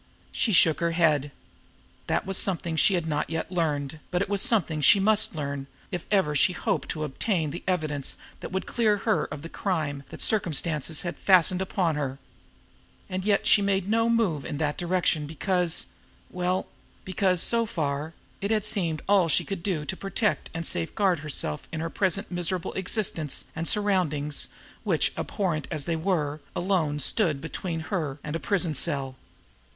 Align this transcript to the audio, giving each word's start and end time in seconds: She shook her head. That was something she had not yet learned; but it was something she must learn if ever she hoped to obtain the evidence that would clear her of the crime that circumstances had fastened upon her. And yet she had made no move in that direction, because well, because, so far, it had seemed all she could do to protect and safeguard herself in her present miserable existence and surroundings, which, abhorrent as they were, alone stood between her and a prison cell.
She 0.31 0.51
shook 0.51 0.79
her 0.79 0.93
head. 0.93 1.31
That 2.07 2.25
was 2.25 2.35
something 2.35 2.75
she 2.75 2.95
had 2.95 3.05
not 3.05 3.29
yet 3.29 3.51
learned; 3.51 3.99
but 4.09 4.23
it 4.23 4.29
was 4.29 4.41
something 4.41 4.81
she 4.81 4.99
must 4.99 5.35
learn 5.35 5.67
if 5.91 6.07
ever 6.09 6.35
she 6.35 6.53
hoped 6.53 6.89
to 6.89 7.03
obtain 7.03 7.51
the 7.51 7.61
evidence 7.67 8.17
that 8.39 8.51
would 8.51 8.65
clear 8.65 8.97
her 9.05 9.25
of 9.25 9.43
the 9.43 9.47
crime 9.47 10.01
that 10.09 10.19
circumstances 10.19 11.01
had 11.01 11.17
fastened 11.17 11.61
upon 11.61 11.97
her. 11.97 12.17
And 13.09 13.23
yet 13.23 13.45
she 13.45 13.61
had 13.61 13.65
made 13.67 13.87
no 13.91 14.09
move 14.09 14.43
in 14.43 14.57
that 14.57 14.75
direction, 14.75 15.27
because 15.27 15.91
well, 16.31 16.65
because, 17.05 17.39
so 17.39 17.67
far, 17.67 18.15
it 18.41 18.49
had 18.49 18.65
seemed 18.65 19.03
all 19.07 19.29
she 19.29 19.45
could 19.45 19.61
do 19.61 19.85
to 19.85 19.95
protect 19.95 20.49
and 20.51 20.65
safeguard 20.65 21.19
herself 21.19 21.67
in 21.71 21.79
her 21.79 21.91
present 21.91 22.31
miserable 22.31 22.73
existence 22.73 23.45
and 23.55 23.67
surroundings, 23.67 24.47
which, 24.83 25.13
abhorrent 25.15 25.67
as 25.69 25.85
they 25.85 25.95
were, 25.95 26.41
alone 26.55 26.97
stood 26.99 27.39
between 27.39 27.81
her 27.93 28.17
and 28.23 28.35
a 28.35 28.39
prison 28.39 28.73
cell. 28.73 29.15